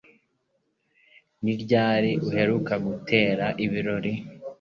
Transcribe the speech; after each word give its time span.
Ni 1.43 1.53
ryari 1.61 2.11
uheruka 2.27 2.73
gutera 2.85 3.45
ibirori? 3.65 4.11